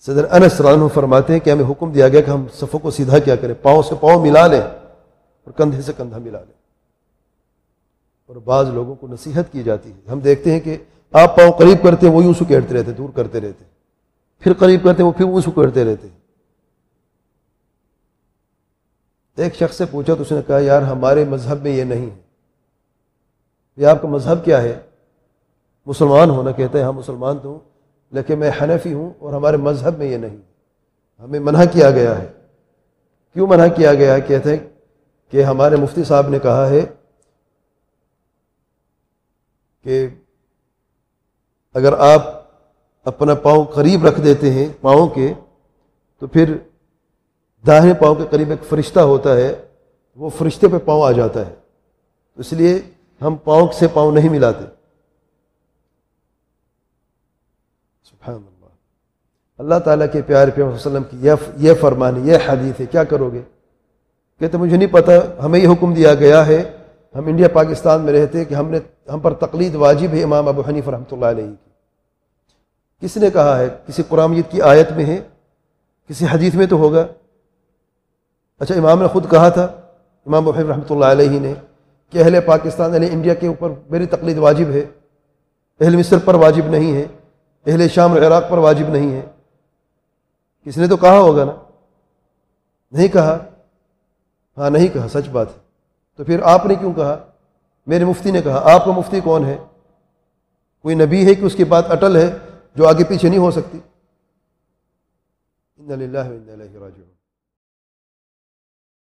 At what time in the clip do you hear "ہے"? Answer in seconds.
9.92-10.10, 22.10-22.20, 24.62-24.78, 32.18-32.32, 34.14-34.20, 36.68-36.80, 49.36-49.54, 51.46-51.54, 62.80-62.86, 66.46-66.62, 70.14-70.22, 73.58-73.68, 75.04-75.18, 84.70-84.84, 86.94-87.06, 89.12-89.26, 95.54-95.58, 99.44-99.58, 101.26-101.34, 102.16-102.36